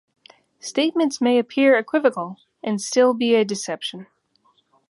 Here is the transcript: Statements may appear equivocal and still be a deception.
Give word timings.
Statements 0.59 1.21
may 1.21 1.37
appear 1.37 1.77
equivocal 1.77 2.37
and 2.63 2.81
still 2.81 3.13
be 3.13 3.35
a 3.35 3.45
deception. 3.45 4.07